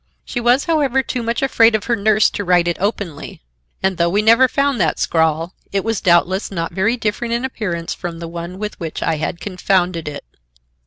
She 0.25 0.39
was, 0.39 0.63
however, 0.65 1.03
too 1.03 1.21
much 1.21 1.43
afraid 1.43 1.75
of 1.75 1.83
her 1.83 1.95
nurse 1.95 2.31
to 2.31 2.43
write 2.43 2.67
it 2.67 2.77
openly, 2.79 3.39
and 3.83 3.97
though 3.97 4.09
we 4.09 4.23
never 4.23 4.47
found 4.47 4.81
that 4.81 4.97
scrawl, 4.97 5.53
it 5.71 5.83
was 5.83 6.01
doubtless 6.01 6.49
not 6.49 6.71
very 6.73 6.97
different 6.97 7.35
in 7.35 7.45
appearance 7.45 7.93
from 7.93 8.17
the 8.17 8.27
one 8.27 8.57
with 8.57 8.79
which 8.79 9.03
I 9.03 9.17
had 9.17 9.39
confounded 9.39 10.07
it. 10.07 10.25